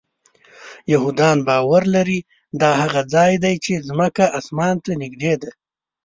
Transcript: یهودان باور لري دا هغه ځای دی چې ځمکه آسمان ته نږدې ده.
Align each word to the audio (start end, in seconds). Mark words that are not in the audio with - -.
یهودان 0.93 1.37
باور 1.47 1.83
لري 1.95 2.19
دا 2.61 2.69
هغه 2.81 3.01
ځای 3.13 3.33
دی 3.43 3.55
چې 3.65 3.83
ځمکه 3.87 4.23
آسمان 4.39 4.75
ته 4.83 4.91
نږدې 5.01 5.33
ده. 5.41 5.51